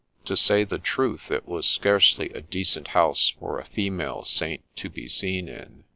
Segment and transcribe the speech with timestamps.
[0.25, 4.89] To say the truth, it was scarcely a decent house for a female Saint to
[4.89, 5.83] be seen in.